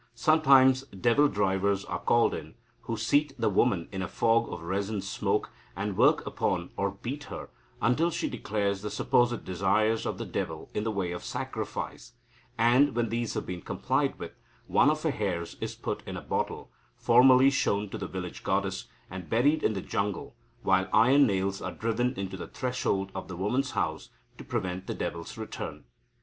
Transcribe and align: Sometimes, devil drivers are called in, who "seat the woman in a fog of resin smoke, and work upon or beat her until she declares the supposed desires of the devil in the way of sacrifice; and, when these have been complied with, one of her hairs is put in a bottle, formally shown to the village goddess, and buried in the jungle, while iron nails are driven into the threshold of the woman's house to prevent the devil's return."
Sometimes, 0.15 0.81
devil 0.85 1.27
drivers 1.27 1.85
are 1.85 1.99
called 1.99 2.33
in, 2.33 2.55
who 2.85 2.97
"seat 2.97 3.35
the 3.37 3.49
woman 3.51 3.87
in 3.91 4.01
a 4.01 4.07
fog 4.07 4.51
of 4.51 4.63
resin 4.63 4.99
smoke, 4.99 5.51
and 5.75 5.95
work 5.95 6.25
upon 6.25 6.71
or 6.75 6.89
beat 6.89 7.25
her 7.25 7.49
until 7.83 8.09
she 8.09 8.27
declares 8.27 8.81
the 8.81 8.89
supposed 8.89 9.45
desires 9.45 10.07
of 10.07 10.17
the 10.17 10.25
devil 10.25 10.71
in 10.73 10.83
the 10.83 10.89
way 10.91 11.11
of 11.11 11.23
sacrifice; 11.23 12.13
and, 12.57 12.95
when 12.95 13.09
these 13.09 13.35
have 13.35 13.45
been 13.45 13.61
complied 13.61 14.17
with, 14.17 14.31
one 14.65 14.89
of 14.89 15.03
her 15.03 15.11
hairs 15.11 15.55
is 15.61 15.75
put 15.75 16.01
in 16.07 16.17
a 16.17 16.21
bottle, 16.21 16.71
formally 16.95 17.51
shown 17.51 17.87
to 17.87 17.97
the 17.99 18.07
village 18.07 18.43
goddess, 18.43 18.87
and 19.07 19.29
buried 19.29 19.61
in 19.61 19.73
the 19.73 19.81
jungle, 19.81 20.35
while 20.63 20.89
iron 20.91 21.27
nails 21.27 21.61
are 21.61 21.73
driven 21.73 22.15
into 22.15 22.35
the 22.35 22.47
threshold 22.47 23.11
of 23.13 23.27
the 23.27 23.37
woman's 23.37 23.69
house 23.77 24.09
to 24.39 24.43
prevent 24.43 24.87
the 24.87 24.95
devil's 24.95 25.37
return." 25.37 25.83